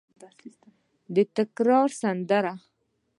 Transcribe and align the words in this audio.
د 1.15 1.15
تکرار 1.35 1.87
سندره 2.01 2.53